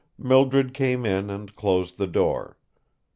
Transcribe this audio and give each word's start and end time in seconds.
Mildred 0.17 0.73
came 0.73 1.05
in 1.05 1.29
and 1.29 1.55
closed 1.55 1.99
the 1.99 2.07
door. 2.07 2.57